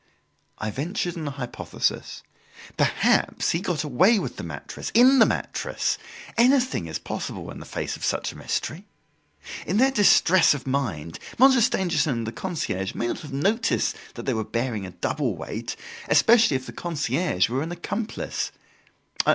[0.57, 2.23] I ventured on a hypothesis:
[2.75, 5.99] "Perhaps he got away with the mattress in the mattress!
[6.39, 8.87] Anything is possible, in the face of such a mystery!
[9.67, 14.33] In their distress of mind Monsieur Stangerson and the concierge may not have noticed they
[14.33, 15.75] were bearing a double weight;
[16.09, 18.51] especially if the concierge were an accomplice!